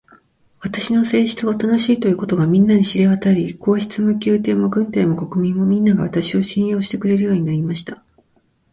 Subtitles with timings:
[0.61, 8.03] 私の性質がおとなしいということが、みんなに知れわたり、皇帝も宮廷も軍隊も国民も、みんなが、私を信用してくれるようになりました。